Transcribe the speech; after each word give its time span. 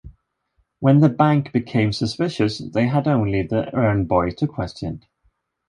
When 0.79 0.99
the 1.01 1.09
bank 1.09 1.51
became 1.51 1.93
suspicious, 1.93 2.57
they 2.57 2.87
had 2.87 3.07
only 3.07 3.43
the 3.43 3.69
errand 3.71 4.07
boy 4.07 4.31
to 4.31 4.47
question. 4.47 5.03